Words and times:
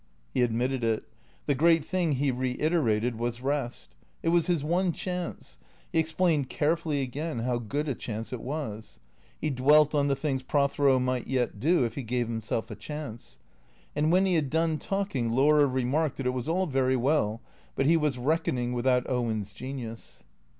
He 0.33 0.41
admitted 0.41 0.83
it. 0.83 1.03
The 1.45 1.53
great 1.53 1.85
thing, 1.85 2.13
he 2.13 2.31
reiterated, 2.31 3.19
was 3.19 3.39
rest. 3.43 3.95
It 4.23 4.29
was 4.29 4.47
his 4.47 4.63
one 4.63 4.93
chance. 4.93 5.59
He 5.91 5.99
explained 5.99 6.49
carefully 6.49 7.03
again 7.03 7.37
how 7.41 7.59
good 7.59 7.87
a 7.87 7.93
chance 7.93 8.33
it 8.33 8.41
was. 8.41 8.99
He 9.39 9.51
dwelt 9.51 9.93
on 9.93 10.07
the 10.07 10.15
things 10.15 10.41
Prothero 10.41 10.97
might 10.97 11.27
yet 11.27 11.59
do 11.59 11.85
if 11.85 11.93
he 11.93 12.01
gave 12.01 12.27
himself 12.27 12.71
a 12.71 12.75
chance. 12.75 13.37
And 13.95 14.11
when 14.11 14.25
he 14.25 14.33
had 14.33 14.49
done 14.49 14.79
talking 14.79 15.29
Laura 15.29 15.67
remarked 15.67 16.17
that 16.17 16.25
it 16.25 16.31
was 16.31 16.49
all 16.49 16.65
very 16.65 16.95
well, 16.95 17.39
but 17.75 17.85
he 17.85 17.95
was 17.95 18.17
reckoning 18.17 18.73
without 18.73 19.07
Owen's 19.07 19.53
genius. 19.53 20.23